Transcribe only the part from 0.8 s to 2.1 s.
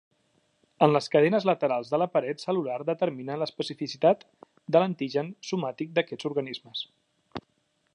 En les cadenes laterals de la